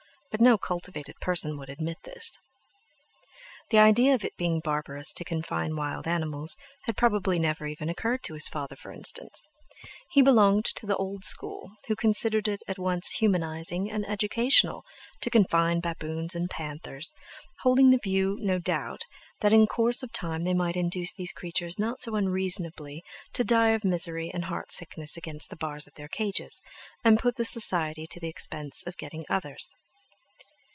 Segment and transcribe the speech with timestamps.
[0.31, 2.37] But no cultivated person would admit this.
[3.69, 8.23] The idea of its being barbarous to confine wild animals had probably never even occurred
[8.23, 9.45] to his father for instance;
[10.11, 14.85] he belonged to the old school, who considered it at once humanizing and educational
[15.19, 17.13] to confine baboons and panthers,
[17.63, 19.03] holding the view, no doubt,
[19.41, 23.71] that in course of time they might induce these creatures not so unreasonably to die
[23.71, 26.61] of misery and heart sickness against the bars of their cages,
[27.03, 29.75] and put the society to the expense of getting others!